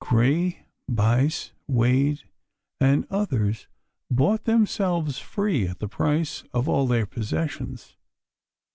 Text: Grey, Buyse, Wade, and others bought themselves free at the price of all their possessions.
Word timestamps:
Grey, 0.03 0.65
Buyse, 0.89 1.51
Wade, 1.67 2.23
and 2.79 3.05
others 3.11 3.67
bought 4.09 4.45
themselves 4.45 5.19
free 5.19 5.67
at 5.67 5.77
the 5.77 5.87
price 5.87 6.43
of 6.55 6.67
all 6.67 6.87
their 6.87 7.05
possessions. 7.05 7.97